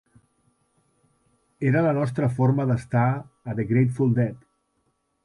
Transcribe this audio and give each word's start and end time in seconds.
Era 1.71 1.83
la 1.87 1.91
nostra 1.97 2.29
forma 2.39 2.65
d'estar 2.71 3.05
a 3.53 3.59
The 3.61 3.67
Grateful 3.73 4.17
Dead. 4.23 4.41